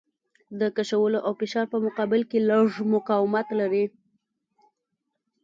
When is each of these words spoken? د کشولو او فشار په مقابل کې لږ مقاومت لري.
د 0.59 0.61
کشولو 0.75 1.19
او 1.27 1.31
فشار 1.39 1.65
په 1.73 1.77
مقابل 1.85 2.21
کې 2.29 2.39
لږ 2.49 2.69
مقاومت 2.93 3.47
لري. 3.59 3.85